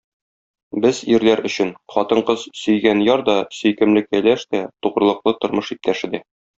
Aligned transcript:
Без, 0.85 1.01
ирләр 1.15 1.41
өчен, 1.49 1.69
хатын-кыз- 1.97 2.47
сөйгән 2.63 3.05
яр 3.11 3.25
да, 3.31 3.39
сөйкемле 3.61 4.07
кәләш 4.11 4.51
тә, 4.53 4.67
тугрылыклы 4.85 5.39
тормыш 5.43 5.75
иптәше 5.79 6.17
дә. 6.17 6.29